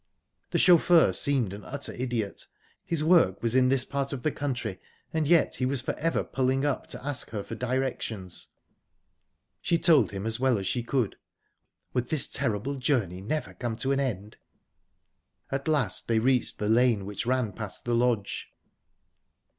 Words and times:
The 0.49 0.57
chauffeur 0.57 1.13
seemed 1.13 1.53
an 1.53 1.63
utter 1.63 1.91
idiot 1.91 2.47
his 2.83 3.03
work 3.03 3.43
was 3.43 3.53
in 3.53 3.69
this 3.69 3.85
part 3.85 4.11
of 4.11 4.23
the 4.23 4.31
country, 4.31 4.79
and 5.13 5.27
yet 5.27 5.57
he 5.57 5.65
was 5.67 5.79
forever 5.81 6.23
pulling 6.23 6.65
up 6.65 6.87
to 6.87 7.05
ask 7.05 7.29
her 7.29 7.43
for 7.43 7.53
directions. 7.53 8.47
She 9.61 9.77
told 9.77 10.09
him 10.09 10.25
as 10.25 10.39
well 10.39 10.57
as 10.57 10.65
she 10.65 10.81
could...Would 10.81 12.07
this 12.07 12.25
terrible 12.25 12.77
journey 12.77 13.21
never 13.21 13.53
come 13.53 13.75
to 13.75 13.91
an 13.91 13.99
end?... 13.99 14.37
At 15.51 15.67
last 15.67 16.07
they 16.07 16.17
reached 16.17 16.57
the 16.57 16.67
lane 16.67 17.05
which 17.05 17.27
ran 17.27 17.51
past 17.53 17.85
the 17.85 17.93
lodge. 17.93 18.51